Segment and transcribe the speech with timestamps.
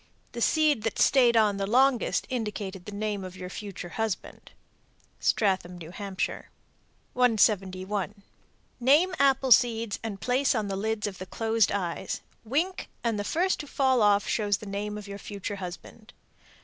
[0.31, 4.49] The seed that stayed on the longest indicated the name of your future husband."
[5.21, 6.27] Stratham, N.H.
[7.13, 8.23] 171.
[8.79, 12.21] Name apple seeds and place on the lids of the closed eyes.
[12.43, 16.13] Wink and the first to fall off shows the name of your future husband.